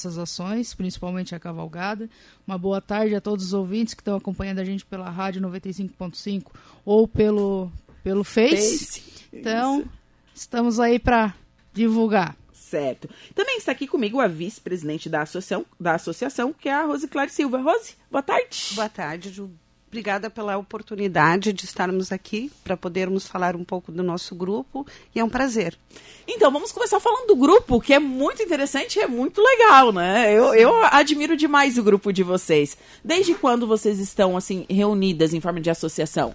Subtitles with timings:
[0.00, 2.08] essas ações, principalmente a cavalgada.
[2.46, 6.52] Uma boa tarde a todos os ouvintes que estão acompanhando a gente pela rádio 95.5
[6.84, 7.68] ou pelo,
[8.04, 8.78] pelo Face.
[8.78, 9.02] Face.
[9.32, 9.90] Então, Isso.
[10.36, 11.34] estamos aí para
[11.72, 12.36] divulgar.
[12.52, 13.10] Certo.
[13.34, 17.30] Também está aqui comigo a vice-presidente da associação, da associação, que é a Rose Clare
[17.30, 17.58] Silva.
[17.58, 18.74] Rose, boa tarde.
[18.76, 19.50] Boa tarde, Ju.
[19.88, 25.18] Obrigada pela oportunidade de estarmos aqui para podermos falar um pouco do nosso grupo e
[25.18, 25.78] é um prazer.
[26.26, 30.30] Então, vamos começar falando do grupo, que é muito interessante e é muito legal, né?
[30.30, 32.76] Eu, eu admiro demais o grupo de vocês.
[33.02, 36.34] Desde quando vocês estão, assim, reunidas em forma de associação?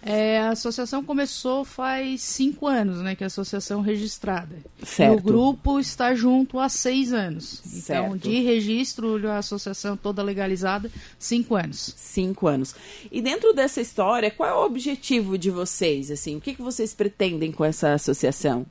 [0.00, 3.14] É, a associação começou faz cinco anos, né?
[3.14, 4.56] Que é a associação registrada.
[4.82, 5.12] Certo.
[5.12, 7.60] E o grupo está junto há seis anos.
[7.66, 8.04] Então, certo.
[8.04, 11.94] Então, de registro, a associação toda legalizada, cinco anos.
[11.96, 12.74] Cinco anos.
[13.10, 16.10] E dentro dessa história, qual é o objetivo de vocês?
[16.10, 18.64] Assim, o que, que vocês pretendem com essa associação?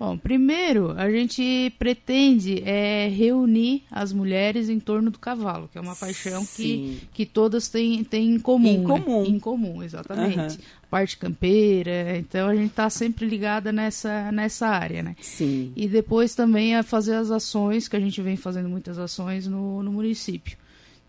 [0.00, 5.80] Bom, primeiro, a gente pretende é, reunir as mulheres em torno do cavalo, que é
[5.80, 8.66] uma paixão que, que todas têm, têm em comum.
[8.66, 8.86] Em né?
[8.86, 9.22] comum.
[9.22, 9.28] Né?
[9.28, 10.56] Em comum, exatamente.
[10.56, 10.64] Uhum.
[10.88, 15.14] Parte campeira, então a gente está sempre ligada nessa, nessa área, né?
[15.20, 15.70] Sim.
[15.76, 19.82] E depois também a fazer as ações, que a gente vem fazendo muitas ações no,
[19.82, 20.56] no município.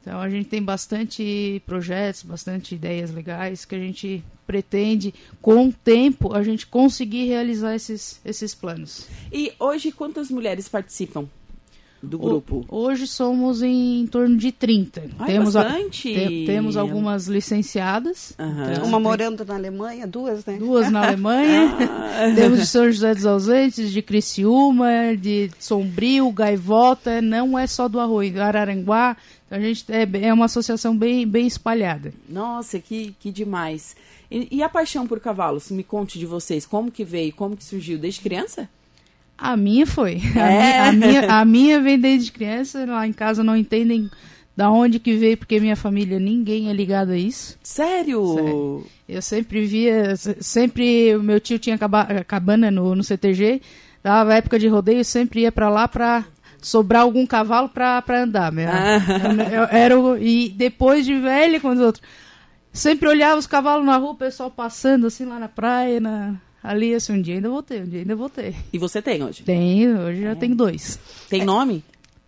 [0.01, 5.73] Então a gente tem bastante projetos, bastante ideias legais que a gente pretende, com o
[5.73, 9.07] tempo, a gente conseguir realizar esses, esses planos.
[9.31, 11.29] E hoje quantas mulheres participam?
[12.01, 12.65] Do grupo?
[12.67, 15.03] Hoje somos em, em torno de 30.
[15.19, 16.15] Ai, temos bastante.
[16.15, 18.33] A, te, temos algumas licenciadas.
[18.39, 18.71] Uhum.
[18.71, 20.57] Então, Uma morando na Alemanha, duas, né?
[20.57, 21.75] Duas na Alemanha.
[21.79, 22.33] ah.
[22.35, 27.21] Temos de São José dos Ausentes, de Criciúma, de Sombrio, Gaivota.
[27.21, 29.15] Não é só do Arroio, Araranguá.
[29.45, 32.13] Então, a gente é, é uma associação bem, bem espalhada.
[32.27, 33.95] Nossa, que, que demais.
[34.29, 35.69] E, e a paixão por cavalos?
[35.69, 36.65] Me conte de vocês.
[36.65, 37.33] Como que veio?
[37.33, 37.97] Como que surgiu?
[37.97, 38.69] Desde criança?
[39.41, 40.21] A minha foi.
[40.35, 40.81] É.
[40.87, 42.85] A, minha, a, minha, a minha vem desde criança.
[42.85, 44.09] Lá em casa não entendem
[44.55, 47.57] da onde que veio, porque minha família ninguém é ligado a isso.
[47.63, 48.35] Sério?
[48.35, 48.85] Sério.
[49.09, 51.79] Eu sempre via, sempre o meu tio tinha
[52.27, 53.61] cabana no, no CTG,
[54.03, 56.23] dava época de rodeio, sempre ia para lá para
[56.61, 58.51] sobrar algum cavalo para andar.
[58.51, 58.69] Meu.
[58.69, 59.67] Ah.
[59.71, 62.03] Era, e depois de velha, com os outros,
[62.71, 66.93] sempre olhava os cavalos na rua, o pessoal passando assim lá na praia, na, Ali,
[66.93, 68.55] assim, um dia ainda vou ter, um dia ainda vou ter.
[68.71, 69.43] E você tem hoje?
[69.43, 70.35] Tenho, hoje já é.
[70.35, 70.99] tenho dois.
[71.27, 71.83] Tem nome?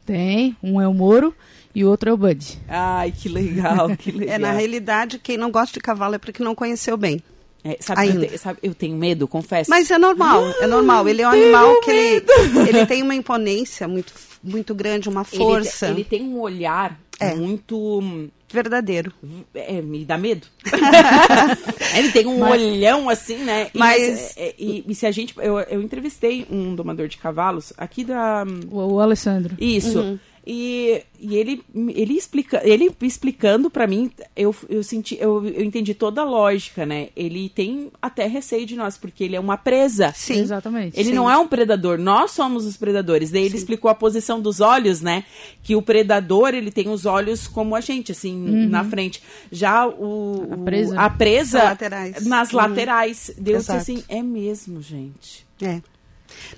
[0.05, 1.33] Tem, um é o Moro
[1.73, 2.59] e o outro é o Bud.
[2.67, 4.33] Ai, que legal, que legal.
[4.35, 7.21] é, na realidade, quem não gosta de cavalo é porque não conheceu bem.
[7.63, 9.69] É, sabe, eu, te, sabe, eu, tenho medo, confesso.
[9.69, 11.07] Mas é normal, é normal.
[11.07, 12.25] Ele é um animal que ele,
[12.67, 15.85] ele tem uma imponência muito, muito grande, uma força.
[15.85, 17.33] Ele, ele tem um olhar é.
[17.33, 19.11] muito verdadeiro.
[19.53, 20.47] É, me dá medo.
[21.97, 23.69] ele tem um mas, olhão assim, né?
[23.73, 24.37] E, mas.
[24.37, 25.33] É, e, e, se a gente.
[25.37, 28.45] Eu, eu entrevistei um domador de cavalos aqui da.
[28.69, 29.55] O, o Alessandro.
[29.59, 29.99] Isso.
[29.99, 30.19] Uhum.
[30.45, 35.93] E, e ele, ele, explica, ele explicando para mim, eu, eu senti, eu, eu entendi
[35.93, 37.09] toda a lógica, né?
[37.15, 40.11] Ele tem até receio de nós, porque ele é uma presa.
[40.13, 40.99] Sim, exatamente.
[40.99, 41.15] Ele Sim.
[41.15, 43.31] não é um predador, nós somos os predadores.
[43.31, 43.57] Daí ele Sim.
[43.57, 45.23] explicou a posição dos olhos, né?
[45.63, 48.67] Que o predador, ele tem os olhos como a gente, assim, uhum.
[48.67, 49.23] na frente.
[49.49, 52.25] Já o, a presa, a presa laterais.
[52.25, 52.57] nas uhum.
[52.57, 53.31] laterais.
[53.37, 55.45] Deus assim, é mesmo, gente.
[55.61, 55.81] É.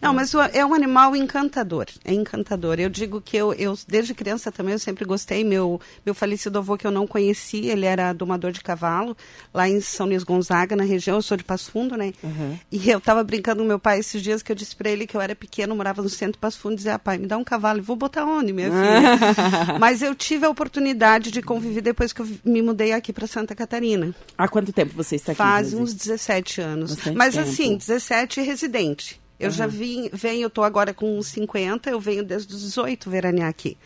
[0.02, 2.80] Não, mas é um animal encantador, é encantador.
[2.80, 5.44] Eu digo que eu, eu desde criança também eu sempre gostei.
[5.44, 9.16] Meu, meu falecido avô que eu não conheci, ele era domador de cavalo
[9.54, 11.18] lá em São Luís Gonzaga, na região.
[11.18, 12.14] Eu sou de Passo Fundo, né?
[12.24, 12.58] Uhum.
[12.72, 15.16] E eu estava brincando com meu pai esses dias que eu disse para ele que
[15.16, 17.38] eu era pequeno, morava no centro de Passo Fundo, e dizia, ah, pai, me dá
[17.38, 19.80] um cavalo, vou botar onde, minha filha?
[19.80, 23.56] mas eu tive a oportunidade de conviver depois que eu me mudei aqui para Santa
[23.56, 24.14] Catarina.
[24.38, 25.38] Há quanto tempo você está aqui?
[25.38, 26.96] Faz uns 17 anos.
[26.96, 27.50] Bastante mas tempo.
[27.50, 29.25] assim, 17 residente.
[29.40, 29.56] Eu uhum.
[29.56, 33.78] já vim, venho, estou agora com 50, eu venho desde os 18 veranear aqui.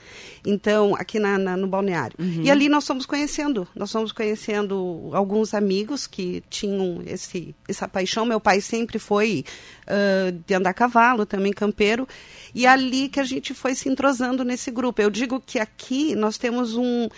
[0.46, 2.16] Então, aqui na, na no balneário.
[2.20, 2.44] Uhum.
[2.44, 8.26] E ali nós fomos conhecendo, nós fomos conhecendo alguns amigos que tinham esse, essa paixão.
[8.26, 9.44] Meu pai sempre foi
[9.88, 12.08] uh, de andar a cavalo, também campeiro.
[12.54, 15.02] E ali que a gente foi se entrosando nesse grupo.
[15.02, 17.10] Eu digo que aqui nós temos um,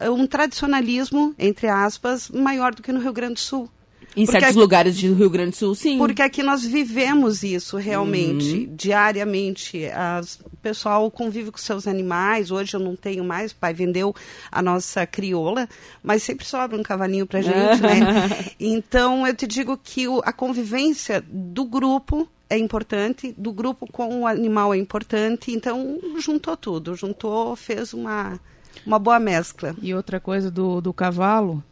[0.00, 3.70] um tradicionalismo, entre aspas, maior do que no Rio Grande do Sul.
[4.18, 5.96] Em porque certos aqui, lugares do Rio Grande do Sul, sim.
[5.96, 8.74] Porque aqui nós vivemos isso realmente, uhum.
[8.74, 9.86] diariamente.
[9.86, 12.50] As, o pessoal convive com seus animais.
[12.50, 14.12] Hoje eu não tenho mais, o pai vendeu
[14.50, 15.68] a nossa crioula,
[16.02, 18.28] mas sempre sobra um cavalinho pra gente, né?
[18.58, 24.22] Então eu te digo que o, a convivência do grupo é importante, do grupo com
[24.22, 28.40] o animal é importante, então juntou tudo, juntou, fez uma,
[28.84, 29.76] uma boa mescla.
[29.80, 31.62] E outra coisa do, do cavalo,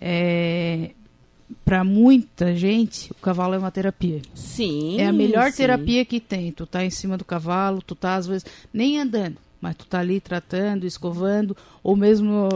[0.00, 0.92] é,
[1.64, 4.20] para muita gente, o cavalo é uma terapia.
[4.34, 5.00] Sim.
[5.00, 5.58] É a melhor sim.
[5.58, 6.52] terapia que tem.
[6.52, 9.36] Tu tá em cima do cavalo, tu tá às vezes nem andando.
[9.60, 12.48] mas tu tá ali tratando, escovando, ou mesmo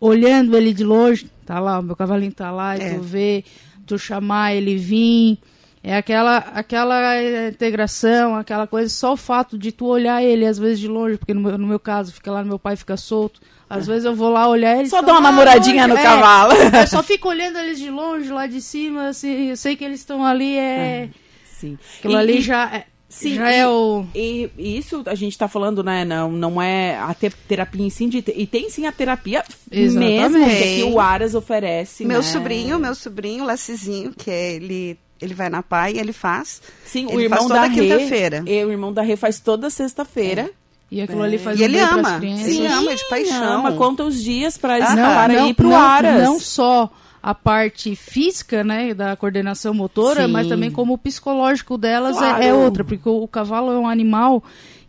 [0.00, 2.94] olhando ele de longe, tá lá, o meu cavalinho tá lá, e é.
[2.94, 3.44] tu vê,
[3.84, 5.38] tu chamar ele vir,
[5.82, 10.80] é aquela, aquela integração, aquela coisa, só o fato de tu olhar ele às vezes
[10.80, 13.40] de longe, porque no meu, no meu caso fica lá, meu pai fica solto.
[13.70, 14.88] Às vezes eu vou lá olhar ele.
[14.88, 15.94] Só dá uma namoradinha longe.
[15.94, 16.52] no é, cavalo.
[16.54, 20.00] Eu só fico olhando eles de longe, lá de cima, assim, eu sei que eles
[20.00, 20.60] estão ali, é.
[20.60, 21.08] é
[21.44, 21.78] sim.
[21.98, 22.74] Aquilo e, ali já.
[22.74, 24.04] É, Sim, já e, é o...
[24.14, 26.04] e, isso a gente está falando, né?
[26.04, 29.42] Não, não é a te, terapia em si, de, e tem sim a terapia
[29.72, 30.30] Exatamente.
[30.30, 32.04] mesmo que o Aras oferece.
[32.04, 32.22] Meu né?
[32.22, 36.62] sobrinho, meu sobrinho, Lacizinho, que é, ele ele vai na PAI e ele faz.
[36.84, 38.44] Sim, ele o irmão da quinta-feira.
[38.44, 40.42] O irmão da Rê faz toda sexta-feira.
[40.42, 40.50] É.
[40.90, 41.26] E aquilo é.
[41.26, 42.20] ali faz e um ele ama.
[42.22, 43.58] Ele ama de paixão.
[43.58, 46.22] Ama, conta os dias para ah, para não, ir pro não, Aras.
[46.22, 46.90] Não só
[47.22, 50.32] a parte física, né, da coordenação motora, Sim.
[50.32, 52.42] mas também como o psicológico delas claro.
[52.42, 54.42] é, é, outra, porque o, o, cavalo é um animal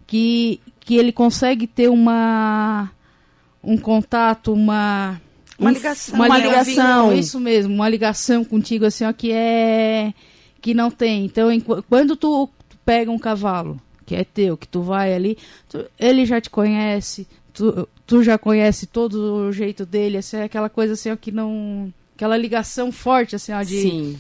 [0.05, 2.89] que, que ele consegue ter uma
[3.61, 5.19] um contato, uma
[5.59, 6.15] uma ligação.
[6.15, 10.13] Uma, ligação, isso mesmo, uma ligação contigo assim, ó, que é
[10.61, 11.25] que não tem.
[11.25, 12.49] Então, em, quando tu,
[12.85, 15.37] pega um cavalo que é teu, que tu vai ali,
[15.69, 20.43] tu, ele já te conhece, tu, tu já conhece todo o jeito dele, assim, é
[20.43, 24.19] aquela coisa assim, ó, que não aquela ligação forte assim, ó, de Sim.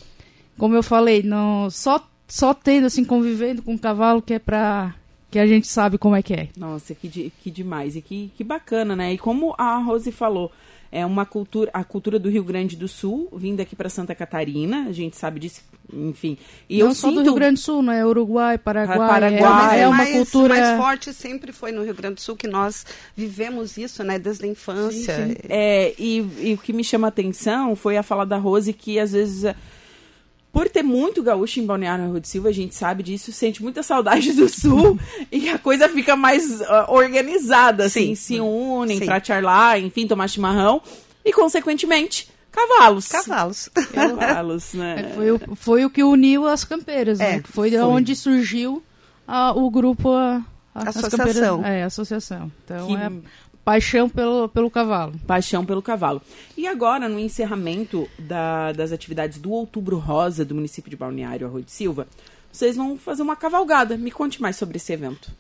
[0.57, 4.93] Como eu falei, não só só tendo assim convivendo com um cavalo que é para
[5.31, 6.49] que a gente sabe como é que é.
[6.57, 9.13] Nossa, que, que demais e que, que bacana, né?
[9.13, 10.51] E como a Rose falou,
[10.91, 14.87] é uma cultura, a cultura do Rio Grande do Sul, vindo aqui para Santa Catarina,
[14.87, 15.61] a gente sabe disso,
[15.93, 16.37] enfim.
[16.69, 17.19] E não eu só sinto...
[17.19, 20.55] do Rio Grande do Sul, não é Uruguai, Paraguai, Paraguai é, é, uma mais, cultura
[20.55, 24.45] mais forte sempre foi no Rio Grande do Sul que nós vivemos isso, né, desde
[24.45, 25.15] a infância.
[25.15, 25.37] Sim, sim.
[25.47, 28.99] É, e, e o que me chama a atenção foi a fala da Rose que
[28.99, 29.53] às vezes
[30.51, 33.83] por ter muito gaúcho em Balneário Rua de Silva, a gente sabe disso, sente muita
[33.83, 34.99] saudade do Sul
[35.31, 38.35] e a coisa fica mais uh, organizada, assim, Sim.
[38.35, 39.05] se unem Sim.
[39.05, 40.81] pra charlar, enfim, tomar chimarrão
[41.23, 43.07] e, consequentemente, cavalos.
[43.09, 43.69] Cavalos.
[43.93, 45.11] Cavalos, né?
[45.11, 47.33] É, foi, o, foi o que uniu as campeiras, né?
[47.33, 47.43] é, né?
[47.45, 47.79] Foi, foi.
[47.79, 48.83] onde surgiu
[49.27, 50.11] a, o grupo...
[50.11, 50.43] A,
[50.73, 51.65] a associação.
[51.65, 52.51] É, associação.
[52.63, 52.95] Então, que...
[52.95, 53.11] é
[53.63, 55.13] Paixão pelo, pelo cavalo.
[55.27, 56.21] Paixão pelo cavalo.
[56.57, 61.63] E agora, no encerramento da, das atividades do Outubro Rosa do município de Balneário Arroio
[61.63, 62.07] de Silva,
[62.51, 63.97] vocês vão fazer uma cavalgada.
[63.97, 65.31] Me conte mais sobre esse evento.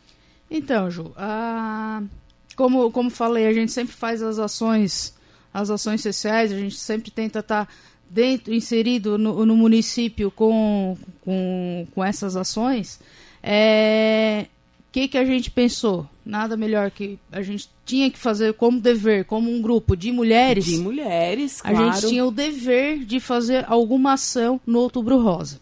[0.49, 2.01] Então, Ju, a...
[2.55, 5.13] como, como falei, a gente sempre faz as ações,
[5.53, 7.71] as ações sociais, a gente sempre tenta estar tá
[8.09, 12.99] dentro, inserido no, no município com, com, com essas ações.
[13.41, 14.47] É,
[14.91, 16.07] que, que a gente pensou?
[16.25, 20.65] Nada melhor que a gente tinha que fazer como dever, como um grupo de mulheres.
[20.65, 21.77] De mulheres, claro.
[21.77, 25.59] A gente tinha o dever de fazer alguma ação no Outubro Rosa.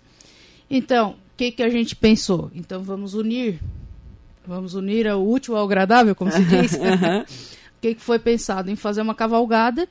[0.70, 2.52] Então, o que, que a gente pensou?
[2.54, 3.60] Então, vamos unir.
[4.46, 6.78] Vamos unir o útil ao agradável, como se diz.
[7.78, 8.72] O que, que foi pensado?
[8.72, 9.88] Em fazer uma cavalgada.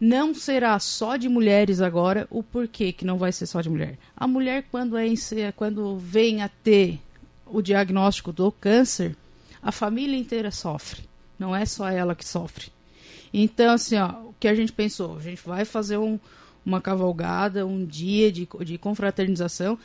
[0.00, 2.26] Não será só de mulheres agora.
[2.30, 3.98] O porquê que não vai ser só de mulher?
[4.16, 5.12] A mulher, quando, é,
[5.54, 6.98] quando vem a ter
[7.50, 9.16] o diagnóstico do câncer,
[9.62, 11.02] a família inteira sofre.
[11.38, 12.72] Não é só ela que sofre.
[13.32, 15.16] Então, assim, ó, o que a gente pensou?
[15.16, 16.18] A gente vai fazer um,
[16.64, 19.78] uma cavalgada, um dia de, de confraternização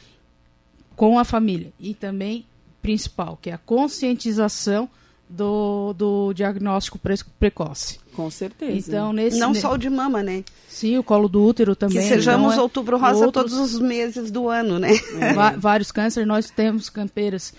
[0.95, 1.71] com a família.
[1.79, 2.45] E também,
[2.81, 4.89] principal, que é a conscientização
[5.33, 7.99] do, do diagnóstico pre precoce.
[8.13, 8.89] Com certeza.
[8.89, 10.43] Então, nesse, Não só o de mama, né?
[10.69, 11.97] Sim, o colo do útero também.
[11.97, 14.91] Que sejamos então, é, outubro rosa outros, todos os meses do ano, né?
[15.19, 15.57] É.
[15.57, 17.53] Vários cânceres, nós temos campeiras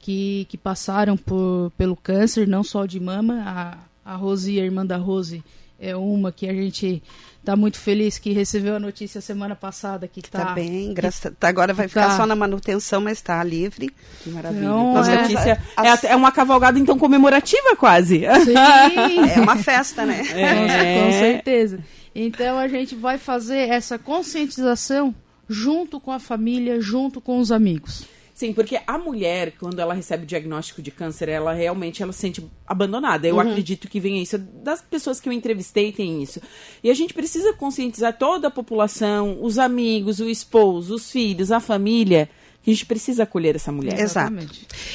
[0.00, 3.42] que, que passaram por, pelo câncer, não só de mama.
[3.46, 5.44] A, a Rose, a irmã da Rose,
[5.80, 7.02] é uma que a gente
[7.38, 11.48] está muito feliz que recebeu a notícia semana passada que está tá bem, graças tá,
[11.48, 12.16] agora vai ficar tá...
[12.18, 13.90] só na manutenção, mas está livre.
[14.22, 14.60] Que maravilha.
[14.60, 16.04] Então, é, notícia, as...
[16.04, 18.20] é, é, uma cavalgada então comemorativa quase.
[18.44, 19.30] Sim.
[19.34, 20.20] é uma festa, né?
[20.32, 21.02] É.
[21.02, 21.80] Com certeza.
[22.14, 25.14] Então a gente vai fazer essa conscientização
[25.48, 28.04] junto com a família, junto com os amigos.
[28.40, 32.20] Sim, porque a mulher, quando ela recebe o diagnóstico de câncer, ela realmente ela se
[32.20, 33.28] sente abandonada.
[33.28, 33.42] Eu uhum.
[33.42, 34.38] acredito que venha isso.
[34.38, 36.40] Das pessoas que eu entrevistei tem isso.
[36.82, 41.60] E a gente precisa conscientizar toda a população, os amigos, o esposo, os filhos, a
[41.60, 42.30] família,
[42.62, 44.00] que a gente precisa acolher essa mulher.
[44.00, 44.34] Exato.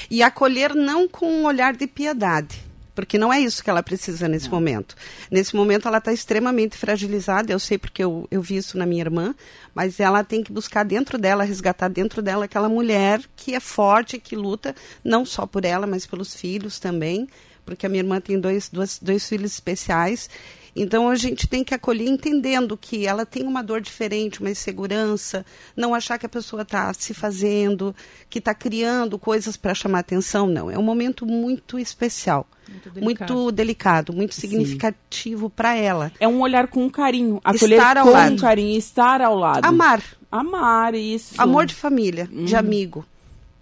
[0.09, 2.64] E acolher não com um olhar de piedade
[2.95, 4.55] porque não é isso que ela precisa nesse não.
[4.55, 4.95] momento.
[5.29, 9.01] Nesse momento ela está extremamente fragilizada, eu sei porque eu, eu vi isso na minha
[9.01, 9.35] irmã,
[9.75, 14.17] mas ela tem que buscar dentro dela, resgatar dentro dela aquela mulher que é forte,
[14.17, 14.73] que luta
[15.03, 17.27] não só por ela, mas pelos filhos também,
[17.65, 20.29] porque a minha irmã tem dois, dois, dois filhos especiais
[20.75, 25.45] Então a gente tem que acolher entendendo que ela tem uma dor diferente, uma insegurança,
[25.75, 27.95] não achar que a pessoa está se fazendo,
[28.29, 30.47] que está criando coisas para chamar atenção.
[30.47, 32.45] Não, é um momento muito especial.
[32.67, 36.11] Muito delicado, muito, delicado, muito significativo para ela.
[36.19, 38.41] É um olhar com carinho, acolher estar ao com lado.
[38.41, 39.63] carinho, estar ao lado.
[39.63, 40.01] Amar.
[40.31, 41.35] Amar, isso.
[41.37, 42.43] Amor de família, uhum.
[42.43, 43.05] de amigo.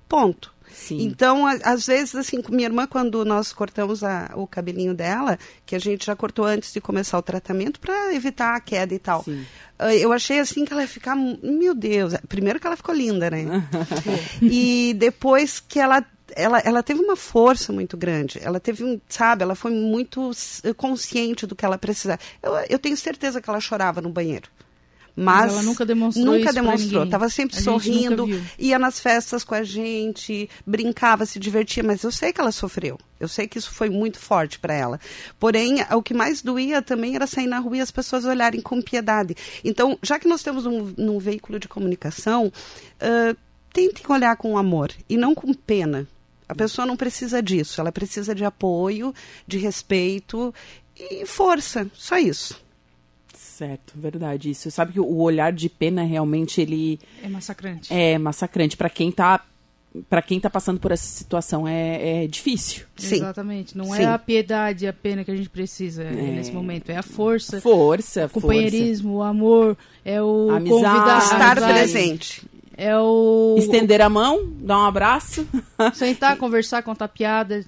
[0.08, 0.53] Ponto.
[0.74, 1.02] Sim.
[1.02, 5.38] Então, a, às vezes, assim, com minha irmã, quando nós cortamos a, o cabelinho dela,
[5.66, 9.00] que a gente já cortou antes de começar o tratamento para evitar a queda e
[9.00, 9.24] tal.
[9.24, 9.46] Sim.
[9.78, 13.30] Ah, eu achei assim que ela ia ficar, meu Deus, primeiro que ela ficou linda,
[13.30, 13.46] né?
[14.42, 18.40] e depois que ela ela, ela teve uma força muito grande.
[18.42, 20.32] Ela teve um, sabe, ela foi muito
[20.76, 22.20] consciente do que ela precisava.
[22.42, 24.50] Eu, eu tenho certeza que ela chorava no banheiro.
[25.16, 27.04] Mas, Mas ela nunca demonstrou Nunca demonstrou.
[27.04, 28.28] Estava sempre a sorrindo,
[28.58, 31.84] ia nas festas com a gente, brincava, se divertia.
[31.84, 33.00] Mas eu sei que ela sofreu.
[33.20, 35.00] Eu sei que isso foi muito forte para ela.
[35.40, 38.82] Porém, o que mais doía também era sair na rua e as pessoas olharem com
[38.82, 39.36] piedade.
[39.64, 43.38] Então, já que nós temos um, um veículo de comunicação, uh,
[43.72, 46.08] tentem olhar com amor e não com pena.
[46.50, 49.14] A pessoa não precisa disso, ela precisa de apoio,
[49.48, 50.54] de respeito
[50.96, 52.62] e força, só isso.
[53.54, 54.50] Certo, verdade.
[54.50, 54.72] Isso.
[54.72, 57.94] Sabe que o olhar de pena realmente ele é massacrante.
[57.94, 59.46] É massacrante para quem tá
[60.10, 62.88] para quem tá passando por essa situação é, é difícil.
[62.98, 63.18] Sim.
[63.18, 63.78] Exatamente.
[63.78, 64.04] Não é Sim.
[64.06, 66.12] é a piedade, a pena que a gente precisa é.
[66.12, 66.90] nesse momento.
[66.90, 67.62] É a força.
[67.62, 69.20] Força, o companheirismo, força.
[69.20, 72.44] o amor, é o amizade, convidar, estar presente.
[72.76, 75.48] É o estender a mão, dar um abraço,
[75.94, 77.64] sentar, conversar, contar piada,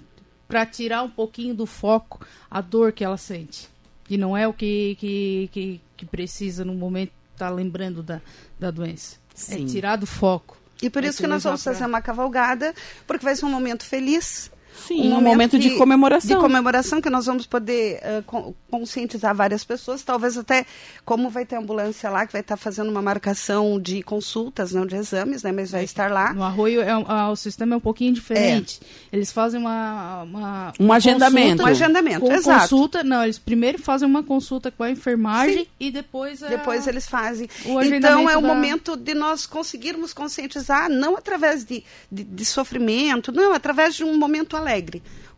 [0.48, 3.75] para tirar um pouquinho do foco a dor que ela sente.
[4.06, 8.22] Que não é o que, que, que, que precisa no momento estar tá lembrando da,
[8.60, 9.18] da doença.
[9.34, 9.66] É Sim.
[9.66, 10.58] É tirar do foco.
[10.82, 12.74] E por é isso que nós vamos fazer uma cavalgada,
[13.08, 14.52] porque vai ser um momento feliz,
[14.88, 16.36] Sim, um, um momento, momento de, de, comemoração.
[16.36, 20.66] De comemoração que nós vamos poder uh, conscientizar várias pessoas, talvez até
[21.04, 24.96] como vai ter ambulância lá que vai estar fazendo uma marcação de consultas, não de
[24.96, 26.34] exames, né, mas vai é, estar lá.
[26.34, 26.96] No Arroio é,
[27.30, 28.80] o sistema é um pouquinho diferente.
[29.12, 29.16] É.
[29.16, 32.62] Eles fazem uma, uma um agendamento, um agendamento, com exato.
[32.62, 35.68] consulta, não, eles primeiro fazem uma consulta com a enfermagem Sim.
[35.80, 37.50] e depois a, depois eles fazem.
[37.66, 38.48] então é o da...
[38.48, 44.18] momento de nós conseguirmos conscientizar não através de, de, de sofrimento, não, através de um
[44.18, 44.65] momento alegre.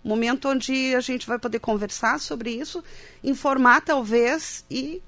[0.06, 2.84] Um momento onde a gente vai poder conversar sobre isso,
[3.24, 5.02] informar talvez e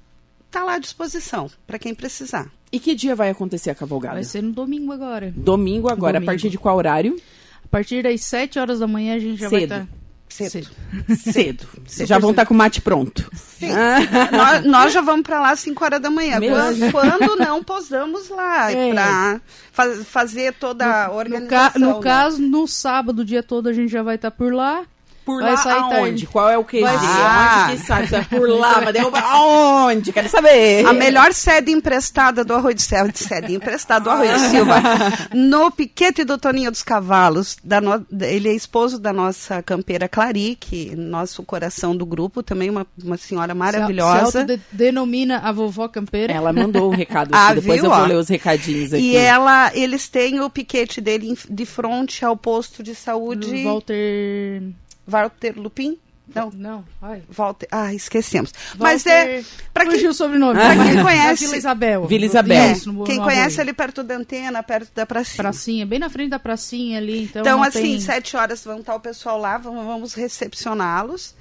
[0.52, 2.52] tá lá à disposição para quem precisar.
[2.72, 4.16] E que dia vai acontecer a cavalgada?
[4.16, 5.34] Vai ser no domingo agora.
[5.36, 6.30] Domingo agora, domingo.
[6.30, 7.20] a partir de qual horário?
[7.64, 9.70] A partir das 7 horas da manhã a gente já Cedo.
[9.70, 9.92] vai estar.
[9.92, 9.99] Tá...
[10.30, 10.70] Cedo.
[11.18, 11.68] Cedo.
[11.86, 13.30] Vocês já vão estar tá com o mate pronto.
[13.34, 13.72] Sim.
[14.32, 16.40] nós, nós, já vamos para lá às 5 horas da manhã.
[16.40, 18.92] Quando, quando, não posamos lá é.
[18.94, 21.48] para faz, fazer toda a organização.
[21.48, 22.04] No, ca no né?
[22.04, 24.86] caso, no sábado, o dia todo, a gente já vai estar tá por lá
[25.30, 25.96] por vai lá sair aonde?
[25.96, 26.28] Tarde.
[26.28, 26.82] Qual é o QG?
[26.82, 27.68] Vai ah.
[27.68, 28.06] Onde que sai?
[28.08, 30.12] Vai por lá, vai derrubar aonde?
[30.12, 30.86] Quero saber.
[30.86, 34.82] A melhor sede emprestada do Arroio de Silva, sede emprestada do Arroio de Silva,
[35.34, 40.58] no piquete do Toninho dos Cavalos, da no, ele é esposo da nossa campeira Clari,
[40.60, 44.46] que nosso coração do grupo, também uma, uma senhora maravilhosa.
[44.46, 46.34] Se, se denomina a vovó campeira.
[46.34, 49.12] Ela mandou um recado aqui, ah, depois viu, eu vou ler os recadinhos aqui.
[49.12, 53.64] E ela, eles têm o piquete dele de frente ao posto de saúde...
[53.64, 54.64] Walter...
[55.10, 55.98] Walter Lupin?
[56.34, 56.86] Não, não.
[57.02, 57.24] Ai.
[57.28, 58.54] Walter, ah, esquecemos.
[58.76, 58.84] Walter...
[58.84, 60.60] Mas é para quem o sobrenome.
[60.60, 62.06] Para quem conhece, Vila Isabel.
[62.08, 62.64] Vila Isabel.
[62.64, 65.44] É, no, quem no conhece ali perto da antena, perto da pracinha.
[65.44, 67.42] Pracinha, bem na frente da pracinha ali, então.
[67.42, 68.00] Então assim, tem...
[68.00, 71.36] sete horas vão estar o pessoal lá, vamos, vamos recepcioná-los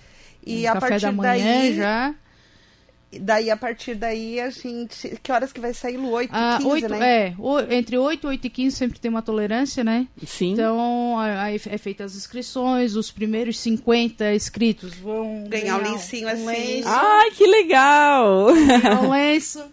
[0.45, 2.15] e um a partir da manhã daí já
[3.11, 5.19] Daí, a partir daí, a gente.
[5.23, 6.11] Que horas que vai sair, Lu?
[6.11, 7.27] 8 ah, e 15, 8, né?
[7.29, 10.07] É, o, entre 8 e 8 e 15 sempre tem uma tolerância, né?
[10.27, 10.53] Sim.
[10.53, 16.29] Então, aí é feita as inscrições, os primeiros 50 inscritos vão ganhar, ganhar um lencinho
[16.29, 16.45] um assim.
[16.45, 18.49] Lenço, Ai, que legal!
[19.03, 19.65] um lenço.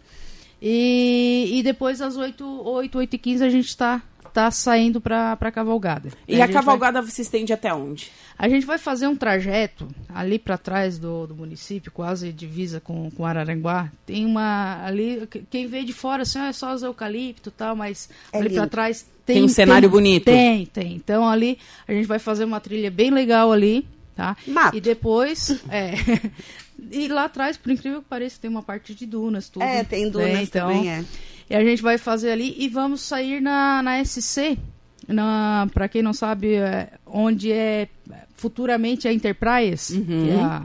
[0.61, 4.01] E, e depois, às 8, 8, 8 e 15, a gente está
[4.35, 6.09] tá saindo para a cavalgada.
[6.27, 7.09] E a, a cavalgada vai...
[7.09, 8.11] se estende até onde?
[8.37, 13.09] A gente vai fazer um trajeto ali para trás do, do município, quase divisa com,
[13.11, 13.89] com Araranguá.
[14.05, 17.77] Tem uma ali, quem vê de fora assim, ah, é só os eucalipto e tal,
[17.77, 20.25] mas é ali para trás tem, tem um cenário tem, bonito.
[20.25, 20.95] Tem, tem.
[20.95, 23.87] Então ali a gente vai fazer uma trilha bem legal ali,
[24.17, 24.35] tá?
[24.45, 24.75] Mato.
[24.75, 25.93] E depois, é,
[26.91, 29.63] e lá atrás, por incrível que pareça, tem uma parte de dunas, tudo.
[29.63, 30.43] É, tem dunas né?
[30.43, 31.05] então, também, é.
[31.49, 34.57] E a gente vai fazer ali e vamos sair na, na SC,
[35.73, 37.87] para quem não sabe, é, onde é
[38.33, 40.05] futuramente a Interpraias, uhum.
[40.05, 40.63] que é a,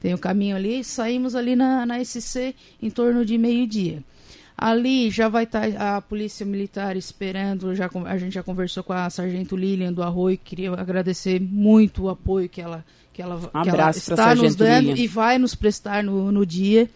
[0.00, 4.02] tem o caminho ali, saímos ali na, na SC em torno de meio-dia.
[4.56, 8.92] Ali já vai estar tá a polícia militar esperando, já, a gente já conversou com
[8.92, 13.62] a sargento Lilian do Arroio, queria agradecer muito o apoio que ela, que ela, um
[13.62, 16.88] que ela está nos dando e vai nos prestar no, no dia.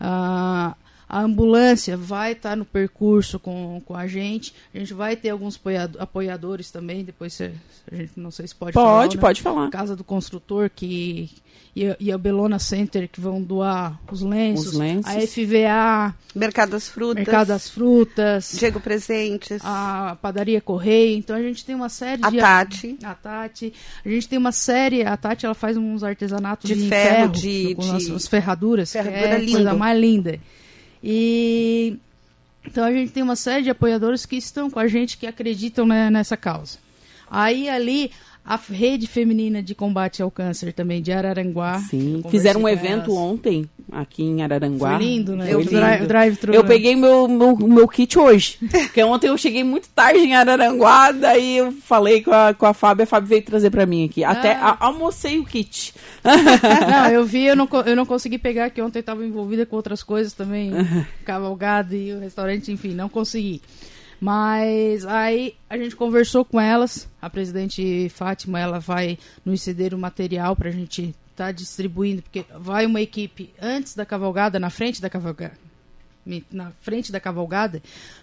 [0.00, 0.74] Uh,
[1.12, 4.54] a ambulância vai estar tá no percurso com, com a gente.
[4.74, 5.60] A gente vai ter alguns
[5.98, 7.04] apoiadores também.
[7.04, 7.52] Depois você,
[7.90, 9.02] a gente não sei se pode, pode falar.
[9.02, 9.20] Pode, né?
[9.20, 9.70] pode falar.
[9.70, 11.28] Casa do Construtor que
[11.76, 15.06] e a, e a Belona Center que vão doar os lenços, os lenços.
[15.06, 21.14] a FVA, Mercado das Frutas, Mercado das Frutas, Diego Presentes, a Padaria Correia.
[21.14, 24.38] Então a gente tem uma série a de Tati, a, a Tati, a gente tem
[24.38, 28.12] uma série, a Tati ela faz uns artesanatos de, de ferro, ferro de, com de,
[28.14, 29.52] as ferraduras, ferradura que é lindo.
[29.52, 30.40] coisa mais linda.
[31.02, 31.98] E
[32.64, 35.86] então a gente tem uma série de apoiadores que estão com a gente que acreditam
[35.86, 36.78] né, nessa causa.
[37.28, 38.12] Aí ali
[38.44, 41.78] a rede feminina de combate ao câncer também de Araranguá.
[41.78, 44.96] Sim, fizeram um evento ontem aqui em Araranguá.
[44.96, 45.52] Foi lindo, né?
[45.52, 45.70] Eu, lindo.
[45.70, 48.58] Drive, drive eu peguei meu, meu, meu kit hoje.
[48.68, 52.74] porque ontem eu cheguei muito tarde em Araranguá, daí eu falei com a, com a
[52.74, 54.24] Fábio, a Fábio veio trazer para mim aqui.
[54.24, 54.76] Até ah.
[54.80, 55.94] a, almocei o kit.
[56.24, 60.02] não, eu vi, eu não, eu não consegui pegar, que ontem estava envolvida com outras
[60.02, 60.72] coisas também,
[61.24, 63.62] cavalgada e o restaurante, enfim, não consegui.
[64.22, 69.98] Mas aí a gente conversou com elas, a presidente Fátima, ela vai nos ceder o
[69.98, 74.70] material para a gente estar tá distribuindo, porque vai uma equipe antes da cavalgada, na
[74.70, 75.58] frente da cavalgada,
[76.52, 77.82] na frente da cavalgada,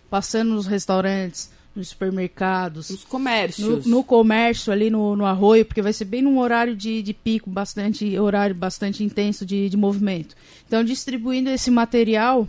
[0.09, 5.81] passando nos restaurantes, nos supermercados, nos comércios, no, no comércio ali no, no, arroio, porque
[5.81, 10.33] vai ser bem num horário de, de pico, bastante horário bastante intenso de, de movimento.
[10.65, 12.47] Então distribuindo esse material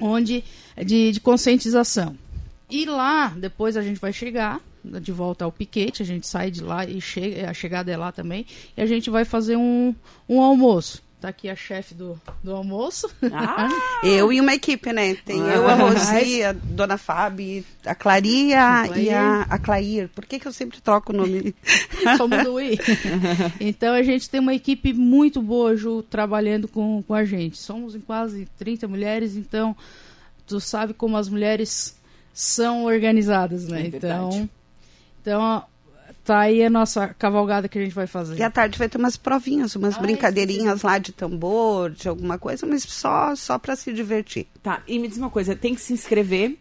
[0.00, 0.42] onde
[0.84, 2.25] de, de conscientização.
[2.68, 6.62] E lá, depois a gente vai chegar de volta ao piquete, a gente sai de
[6.62, 8.46] lá e chega, a chegada é lá também,
[8.76, 9.94] e a gente vai fazer um,
[10.28, 11.04] um almoço.
[11.20, 13.08] Tá aqui a chefe do, do almoço.
[13.32, 13.68] Ah,
[14.04, 15.14] eu e uma equipe, né?
[15.14, 20.10] Tem ah, eu, a Rosi, a Dona Fábio, a Claria e a, a Clair.
[20.10, 21.54] Por que, que eu sempre troco o nome?
[22.18, 22.78] Só muda o I.
[23.58, 27.56] Então a gente tem uma equipe muito boa, Ju, trabalhando com, com a gente.
[27.56, 29.74] Somos em quase 30 mulheres, então
[30.46, 31.96] tu sabe como as mulheres
[32.36, 33.84] são organizadas, né?
[33.84, 34.48] É então,
[35.22, 35.64] então
[36.22, 38.36] tá aí a nossa cavalgada que a gente vai fazer.
[38.36, 42.66] E à tarde vai ter umas provinhas, umas brincadeirinhas lá de tambor, de alguma coisa,
[42.66, 44.46] mas só só para se divertir.
[44.62, 44.82] Tá.
[44.86, 46.58] E me diz uma coisa, tem que se inscrever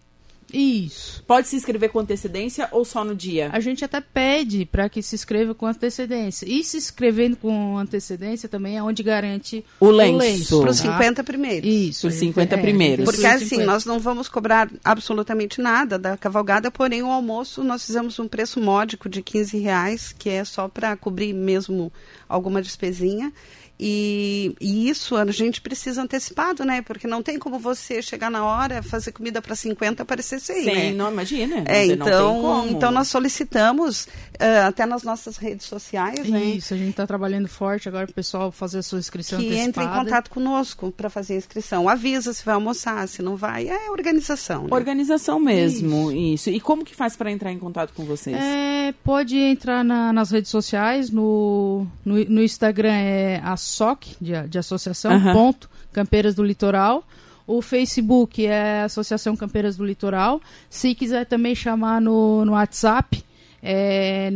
[0.58, 1.24] isso.
[1.24, 3.50] Pode se inscrever com antecedência ou só no dia?
[3.52, 6.46] A gente até pede para que se inscreva com antecedência.
[6.48, 10.14] E se inscrevendo com antecedência também é onde garante o lenço.
[10.14, 10.92] O lenço Para os tá?
[10.94, 11.70] 50 primeiros.
[11.70, 12.08] Isso.
[12.08, 13.06] Os 50 é, primeiros.
[13.06, 18.18] Porque assim, nós não vamos cobrar absolutamente nada da cavalgada, porém o almoço nós fizemos
[18.20, 21.92] um preço módico de 15 reais, que é só para cobrir mesmo
[22.28, 23.32] alguma despesinha.
[23.80, 26.82] E, e, isso a gente precisa antecipado, né?
[26.82, 30.66] Porque não tem como você chegar na hora, fazer comida para 50 aparecer 100, Sim,
[30.66, 30.92] né?
[30.94, 31.64] não imagina.
[31.66, 36.44] É, então, então nós solicitamos uh, até nas nossas redes sociais, isso, né?
[36.46, 39.48] Isso, a gente está trabalhando forte agora para o pessoal fazer a sua inscrição que
[39.48, 39.68] antecipada.
[39.70, 41.90] entre em contato conosco para fazer a inscrição.
[41.90, 44.64] Avisa se vai almoçar, se não vai, é organização.
[44.64, 44.70] Né?
[44.72, 46.48] Organização mesmo, isso.
[46.48, 46.50] isso.
[46.50, 48.38] E como que faz para entrar em contato com vocês?
[48.38, 54.48] É, pode entrar na, nas redes sociais, no, no, no Instagram é a SOC, de,
[54.48, 55.34] de associação, uhum.
[55.34, 57.04] ponto, Campeiras do Litoral.
[57.48, 60.42] O Facebook é Associação Campeiras do Litoral.
[60.70, 63.24] Se quiser também chamar no, no WhatsApp,
[63.68, 64.30] é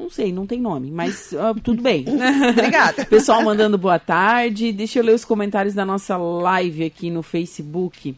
[0.01, 2.05] Não sei, não tem nome, mas uh, tudo bem.
[2.49, 3.05] Obrigada.
[3.05, 4.71] Pessoal mandando boa tarde.
[4.71, 8.15] Deixa eu ler os comentários da nossa live aqui no Facebook.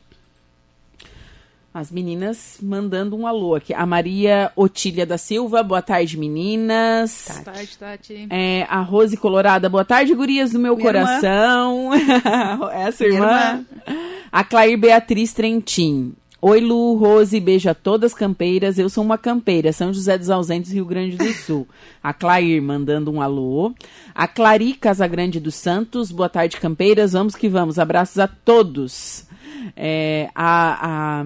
[1.73, 3.73] As meninas mandando um alô aqui.
[3.73, 7.25] A Maria Otília da Silva, boa tarde, meninas.
[7.27, 8.27] Boa tarde, Tati.
[8.29, 11.89] É, a Rose Colorada, boa tarde, gurias do meu Minha coração.
[12.71, 13.25] Essa irmã.
[13.27, 13.65] irmã.
[14.31, 16.13] A Claire Beatriz Trentin.
[16.45, 18.77] Oi, Lu, Rose, beijo a todas campeiras.
[18.77, 21.65] Eu sou uma campeira, São José dos Ausentes, Rio Grande do Sul.
[22.03, 23.73] A Clair mandando um alô.
[24.13, 27.13] A Clari Casagrande dos Santos, boa tarde, campeiras.
[27.13, 27.79] Vamos que vamos.
[27.79, 29.25] Abraços a todos.
[29.73, 31.25] É, a, a,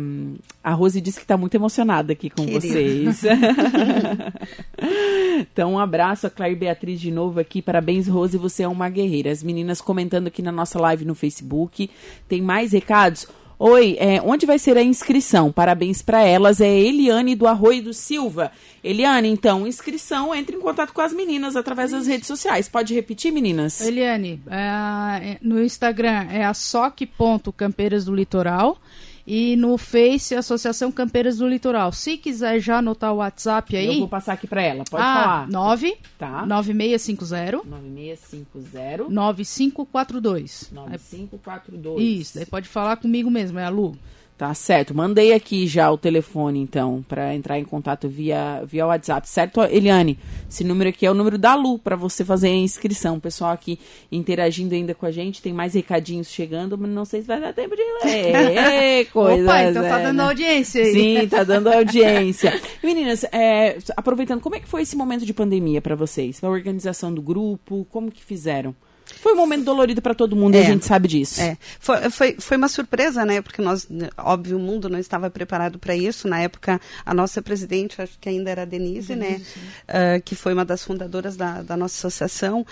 [0.63, 3.11] a Rose disse que está muito emocionada aqui com Querida.
[3.11, 3.23] vocês.
[5.41, 7.59] então, um abraço a Claire Beatriz de novo aqui.
[7.59, 9.31] Parabéns, Rose, você é uma guerreira.
[9.31, 11.89] As meninas comentando aqui na nossa live no Facebook.
[12.29, 13.27] Tem mais recados?
[13.59, 15.51] Oi, é, onde vai ser a inscrição?
[15.51, 16.61] Parabéns para elas.
[16.61, 18.51] É Eliane do Arroio do Silva.
[18.83, 22.69] Eliane, então, inscrição, entre em contato com as meninas através das redes sociais.
[22.69, 23.81] Pode repetir, meninas?
[23.81, 28.77] Eliane, é, no Instagram é a soc.campeiras do litoral
[29.27, 31.91] e no Face, Associação Campeiras do Litoral.
[31.91, 33.87] Se quiser já anotar o WhatsApp aí.
[33.87, 34.85] Eu vou passar aqui para ela.
[34.89, 35.47] Pode ah, falar.
[35.49, 36.45] 9 tá.
[36.45, 40.69] 9650 9650 9542.
[40.71, 42.01] 9542.
[42.01, 43.97] Isso, daí pode falar comigo mesmo, é a Lu.
[44.37, 44.93] Tá certo.
[44.93, 49.27] Mandei aqui já o telefone, então, para entrar em contato via, via WhatsApp.
[49.27, 50.19] Certo, Eliane?
[50.47, 53.15] Esse número aqui é o número da Lu para você fazer a inscrição.
[53.15, 53.79] O pessoal aqui
[54.11, 55.41] interagindo ainda com a gente.
[55.41, 59.05] Tem mais recadinhos chegando, mas não sei se vai dar tempo de ler.
[59.11, 60.93] Coisa, Opa, então tá dando audiência aí.
[60.93, 62.61] Sim, tá dando audiência.
[62.83, 66.43] Meninas, é, aproveitando, como é que foi esse momento de pandemia para vocês?
[66.43, 68.75] A organização do grupo, como que fizeram?
[69.27, 71.41] Foi um momento dolorido para todo mundo, é, a gente sabe disso.
[71.41, 71.57] É.
[71.81, 73.41] Foi, foi, foi uma surpresa, né?
[73.41, 73.85] Porque nós,
[74.17, 76.29] óbvio, o mundo não estava preparado para isso.
[76.29, 79.31] Na época, a nossa presidente, acho que ainda era a Denise, né?
[79.31, 79.45] Denise
[79.85, 80.17] né?
[80.17, 82.65] Uh, que foi uma das fundadoras da, da nossa associação.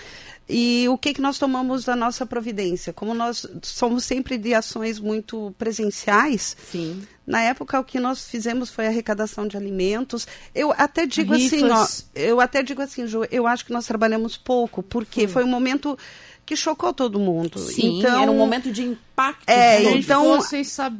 [0.48, 2.92] E o que, que nós tomamos da nossa providência?
[2.92, 7.02] Como nós somos sempre de ações muito presenciais, Sim.
[7.26, 10.26] na época o que nós fizemos foi arrecadação de alimentos.
[10.54, 14.36] Eu até digo assim, ó, eu até digo assim, Ju, eu acho que nós trabalhamos
[14.36, 15.98] pouco, porque foi, foi um momento
[16.46, 17.58] que chocou todo mundo.
[17.58, 19.48] Sim, então, era um momento de impacto.
[19.48, 20.38] É, então,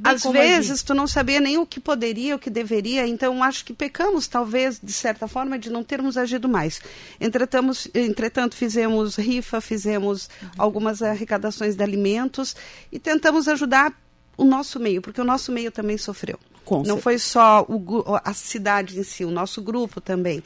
[0.03, 3.73] às vezes tu não sabia nem o que poderia, o que deveria, então acho que
[3.73, 6.81] pecamos, talvez, de certa forma, de não termos agido mais.
[7.21, 10.49] Entretanto, entretanto fizemos rifa, fizemos uhum.
[10.59, 12.57] algumas arrecadações de alimentos
[12.91, 13.95] e tentamos ajudar
[14.37, 16.41] o nosso meio, porque o nosso meio também sofreu.
[16.65, 17.03] Com não certeza.
[17.03, 20.43] foi só o, a cidade em si, o nosso grupo também.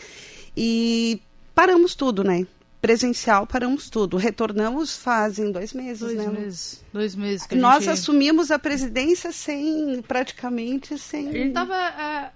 [0.54, 1.22] E
[1.54, 2.46] paramos tudo, né?
[2.80, 4.16] Presencial paramos tudo.
[4.16, 6.28] Retornamos fazem dois meses, dois né?
[6.28, 7.46] Meses, dois meses.
[7.46, 7.92] Que Nós gente...
[7.92, 11.28] assumimos a presidência sem, praticamente, sem...
[11.28, 12.32] A gente estava,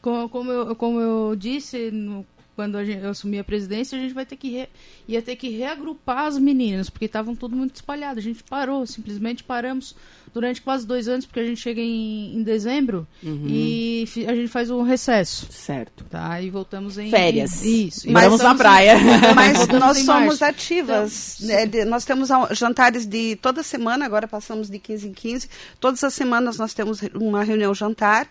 [0.00, 4.14] como, como, eu, como eu disse, no, quando gente, eu assumi a presidência, a gente
[4.14, 4.68] vai ter que re,
[5.08, 8.18] ia ter que reagrupar as meninas, porque estavam tudo muito espalhado.
[8.18, 9.94] A gente parou, simplesmente paramos
[10.32, 13.46] durante quase dois anos, porque a gente chega em, em dezembro uhum.
[13.48, 15.46] e a gente faz um recesso.
[15.50, 16.04] Certo.
[16.04, 17.10] Tá, e voltamos em...
[17.10, 17.64] Férias.
[17.64, 18.10] Isso.
[18.10, 18.96] Mas vamos na praia.
[18.98, 21.40] Em, mas nós somos ativas.
[21.40, 25.48] Então, né, de, nós temos jantares de toda semana, agora passamos de 15 em 15.
[25.78, 28.28] Todas as semanas nós temos uma reunião jantar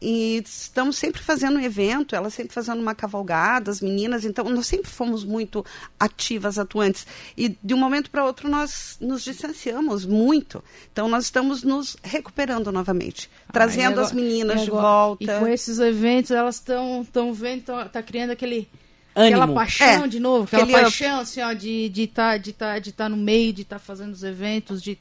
[0.00, 4.66] e estamos sempre fazendo um evento, ela sempre fazendo uma cavalgada, as meninas, então nós
[4.66, 5.64] sempre fomos muito
[5.98, 7.06] ativas, atuantes.
[7.36, 10.62] E de um momento para outro nós nos distanciamos muito.
[10.92, 15.24] Então nós estamos nos recuperando novamente, ah, trazendo agora, as meninas de volta.
[15.24, 18.68] E com esses eventos elas estão estão vendo, estão tá criando aquele
[19.14, 19.42] Ânimo.
[19.42, 22.78] aquela paixão é, de novo, aquela paixão assim, ó, de de estar tá, de tá,
[22.78, 24.98] de tá no meio, de estar tá fazendo os eventos, de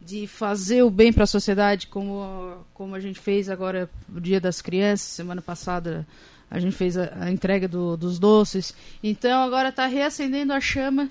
[0.00, 4.40] de fazer o bem para a sociedade, como, como a gente fez agora no Dia
[4.40, 6.06] das Crianças, semana passada
[6.50, 8.74] a gente fez a, a entrega do, dos doces.
[9.02, 11.08] Então agora está reacendendo a chama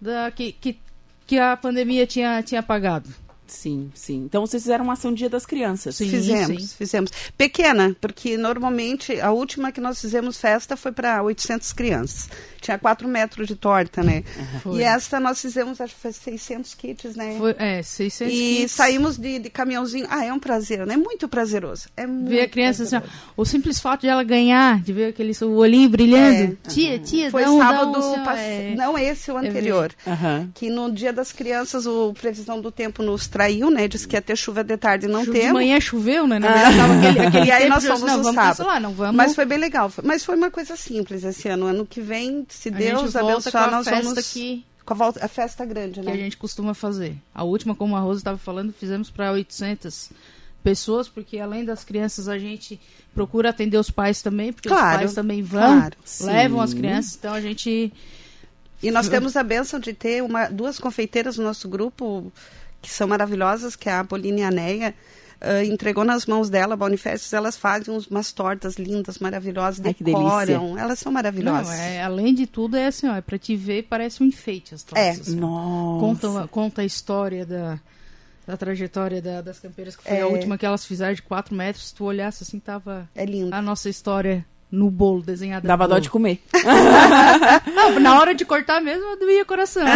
[0.00, 0.78] da, que, que,
[1.26, 3.08] que a pandemia tinha, tinha apagado.
[3.46, 4.22] Sim, sim.
[4.24, 5.96] Então vocês fizeram uma ação Dia das Crianças.
[5.96, 6.76] Sim, fizemos, sim.
[6.76, 7.10] fizemos.
[7.36, 13.08] Pequena, porque normalmente a última que nós fizemos festa foi para 800 crianças tinha 4
[13.08, 14.22] metros de torta, né?
[14.64, 14.78] Uhum.
[14.78, 17.36] E esta nós fizemos, acho que foi 600 kits, né?
[17.38, 18.72] Foi, é, 600 e kits.
[18.72, 20.06] saímos de, de caminhãozinho.
[20.10, 20.94] Ah, é um prazer, né?
[20.94, 21.88] É muito prazeroso.
[21.96, 23.00] É muito ver a criança assim,
[23.36, 26.58] o simples fato de ela ganhar, de ver aquele o olhinho brilhando.
[26.64, 26.68] É.
[26.68, 28.38] Tia, tia, Foi dá um, sábado, dá um, pass...
[28.38, 28.74] é...
[28.76, 29.92] não esse, o anterior.
[30.06, 30.50] Uhum.
[30.54, 33.88] Que no dia das crianças, o previsão do tempo nos traiu, né?
[33.88, 35.46] Disse que ia ter chuva de tarde e não teve.
[35.46, 36.38] De manhã choveu, né?
[36.38, 36.52] Na ah.
[36.52, 38.66] verdade, tava aquele, aquele e aí nós fomos não, no vamos sábado.
[38.66, 39.16] Lá, não vamos...
[39.16, 39.90] Mas foi bem legal.
[40.02, 41.66] Mas foi uma coisa simples esse ano.
[41.66, 46.00] Ano que vem se Deus abençoar, nós vamos que com a, volta, a festa grande,
[46.00, 46.10] né?
[46.10, 47.16] Que a gente costuma fazer.
[47.34, 50.10] A última, como a Rosa estava falando, fizemos para 800
[50.62, 52.80] pessoas, porque além das crianças a gente
[53.14, 57.16] procura atender os pais também, porque claro, os pais também vão, claro, levam as crianças,
[57.16, 57.92] então a gente
[58.82, 62.32] e nós temos a benção de ter uma, duas confeiteiras no nosso grupo
[62.80, 64.94] que são maravilhosas, que é a Apolline e a Neia,
[65.40, 70.78] uh, entregou nas mãos dela, Bonifestes, elas fazem umas tortas lindas, maravilhosas, Ai, decoram.
[70.78, 71.76] Elas são maravilhosas.
[71.76, 74.74] Não, é, além de tudo, é assim, ó, é para te ver, parece um enfeite
[74.74, 75.04] as tortas.
[75.04, 75.10] É.
[75.10, 76.00] Assim, Nossa.
[76.00, 77.80] Conta, conta a história da,
[78.46, 80.22] da trajetória da, das campeiras, que foi é.
[80.22, 81.88] a última que elas fizeram de 4 metros.
[81.88, 83.54] Se tu olhasse assim, tava é lindo.
[83.54, 85.66] a nossa história no bolo desenhado.
[85.66, 86.40] Dava dó de comer.
[88.00, 89.84] na hora de cortar mesmo, doía o coração.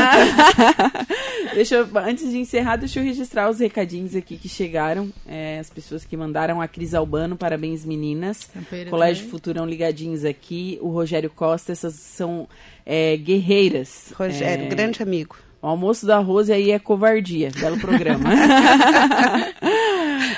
[1.54, 5.10] deixa eu, antes de encerrar, deixa eu registrar os recadinhos aqui que chegaram.
[5.26, 8.44] É, as pessoas que mandaram a Cris Albano, parabéns meninas.
[8.44, 9.30] Campeira Colégio também.
[9.30, 10.78] Futurão ligadinhos aqui.
[10.80, 12.48] O Rogério Costa, essas são
[12.84, 14.12] é, guerreiras.
[14.16, 15.36] Rogério, é, grande amigo.
[15.64, 17.50] O almoço da Rose aí é covardia.
[17.58, 18.28] Belo programa.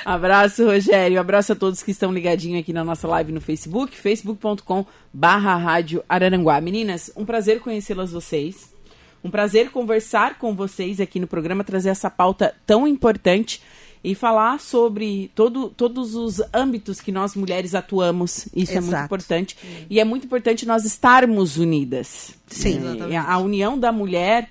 [0.05, 1.19] abraço, Rogério.
[1.19, 6.01] Abraço a todos que estão ligadinhos aqui na nossa live no Facebook, facebook.com barra rádio
[6.07, 6.61] Araranguá.
[6.61, 8.73] Meninas, um prazer conhecê-las vocês.
[9.23, 13.61] Um prazer conversar com vocês aqui no programa, trazer essa pauta tão importante
[14.03, 18.47] e falar sobre todo, todos os âmbitos que nós mulheres atuamos.
[18.55, 18.77] Isso Exato.
[18.77, 19.57] é muito importante.
[19.89, 22.33] E é muito importante nós estarmos unidas.
[22.47, 22.79] Sim,
[23.11, 24.49] é, a união da mulher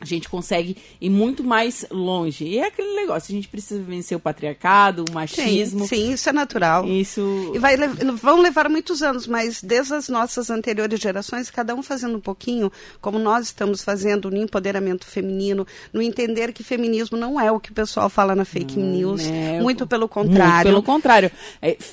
[0.00, 2.44] a gente consegue ir muito mais longe.
[2.44, 5.86] E é aquele negócio, a gente precisa vencer o patriarcado, o machismo.
[5.86, 6.86] Sim, sim isso é natural.
[6.86, 7.52] Isso.
[7.54, 12.16] E vai, vão levar muitos anos, mas desde as nossas anteriores gerações, cada um fazendo
[12.16, 17.50] um pouquinho, como nós estamos fazendo no empoderamento feminino, no entender que feminismo não é
[17.50, 19.26] o que o pessoal fala na fake hum, news.
[19.26, 20.54] É, muito pelo contrário.
[20.54, 21.30] Muito pelo contrário.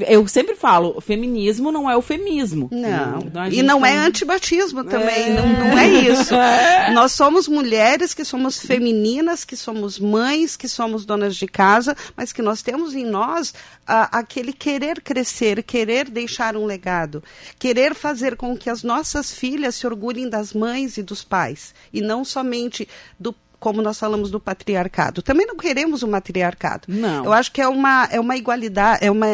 [0.02, 2.68] Eu sempre falo, feminismo não é o femismo.
[2.72, 3.20] Não.
[3.20, 5.32] Então, e não é antibatismo também.
[5.32, 5.34] É.
[5.34, 6.34] Não, não é isso.
[6.94, 11.96] nós somos mulheres mulheres que somos femininas, que somos mães, que somos donas de casa,
[12.18, 17.24] mas que nós temos em nós uh, aquele querer crescer, querer deixar um legado,
[17.60, 22.02] querer fazer com que as nossas filhas se orgulhem das mães e dos pais, e
[22.02, 22.88] não somente
[23.20, 23.32] do
[23.63, 25.21] como nós falamos do patriarcado.
[25.21, 26.84] Também não queremos o um matriarcado.
[26.89, 27.23] Não.
[27.23, 29.26] Eu acho que é uma, é uma igualdade, é uma,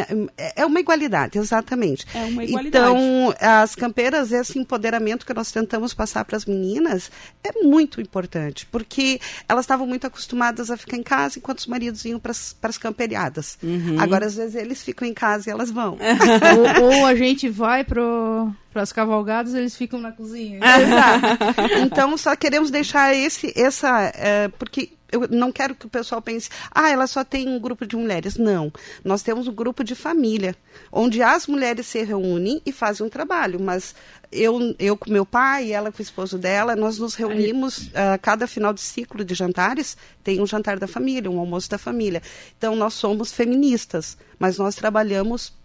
[0.56, 2.06] é uma igualdade, exatamente.
[2.14, 2.68] É uma igualdade.
[2.68, 7.10] Então, as campeiras, esse empoderamento que nós tentamos passar para as meninas
[7.44, 12.06] é muito importante, porque elas estavam muito acostumadas a ficar em casa enquanto os maridos
[12.06, 13.58] iam para as camperiadas.
[13.64, 14.00] Uhum.
[14.00, 15.98] Agora, às vezes, eles ficam em casa e elas vão.
[16.78, 20.60] ou, ou, a gente vai pro para as cavalgadas, eles ficam na cozinha.
[20.64, 21.44] Exato.
[21.84, 24.12] então, só queremos deixar esse, essa.
[24.16, 27.86] É, porque eu não quero que o pessoal pense, ah, ela só tem um grupo
[27.86, 28.38] de mulheres.
[28.38, 28.72] Não.
[29.04, 30.56] Nós temos um grupo de família,
[30.92, 33.60] onde as mulheres se reúnem e fazem um trabalho.
[33.60, 33.96] Mas
[34.32, 38.48] eu, eu com meu pai, ela com o esposo dela, nós nos reunimos uh, cada
[38.48, 42.22] final de ciclo de jantares, tem um jantar da família, um almoço da família.
[42.58, 45.59] Então, nós somos feministas, mas nós trabalhamos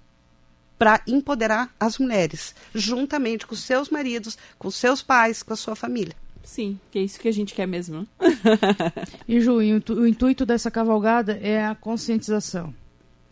[0.79, 6.15] para empoderar as mulheres, juntamente com seus maridos, com seus pais, com a sua família.
[6.43, 8.07] Sim, que é isso que a gente quer mesmo.
[9.27, 12.75] e Ju, o intuito dessa cavalgada é a conscientização.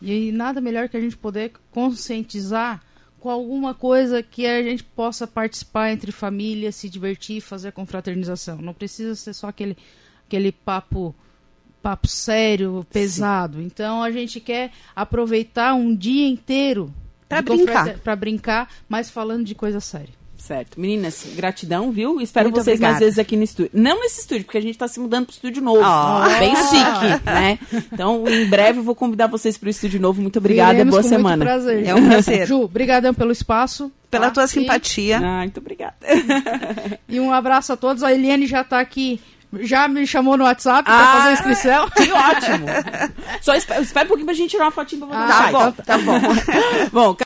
[0.00, 2.82] E nada melhor que a gente poder conscientizar
[3.20, 8.60] com alguma coisa que a gente possa participar entre famílias, se divertir, fazer a confraternização.
[8.60, 9.76] Não precisa ser só aquele,
[10.26, 11.14] aquele papo
[11.80, 13.58] papo sério, pesado.
[13.58, 13.64] Sim.
[13.64, 16.94] Então a gente quer aproveitar um dia inteiro
[17.32, 17.98] para brincar.
[17.98, 20.22] Para brincar, mas falando de coisa séria.
[20.42, 20.80] Certo.
[20.80, 22.20] Meninas, gratidão, viu?
[22.20, 22.94] Espero Muito vocês obrigada.
[22.94, 23.70] mais vezes aqui no estúdio.
[23.72, 25.80] Não nesse estúdio, porque a gente está se mudando para estúdio novo.
[25.80, 26.38] Oh.
[26.40, 27.58] Bem chique, né?
[27.92, 30.20] Então, em breve eu vou convidar vocês para o estúdio novo.
[30.20, 31.44] Muito obrigada e boa semana.
[31.44, 31.86] prazer.
[31.86, 32.44] É um prazer.
[32.48, 33.92] Ju, obrigadão pelo espaço.
[34.10, 34.32] Pela tá?
[34.32, 35.20] tua simpatia.
[35.22, 35.94] Ah, muito obrigada.
[37.08, 38.02] e um abraço a todos.
[38.02, 39.20] A Eliane já está aqui
[39.60, 41.90] já me chamou no WhatsApp ah, pra fazer a inscrição.
[41.90, 42.66] Que ótimo.
[43.42, 45.42] Só espera, espera um pouquinho pra gente tirar uma fotinha pra botar ah.
[45.42, 46.20] Tá bom, tá bom.
[46.90, 47.14] bom,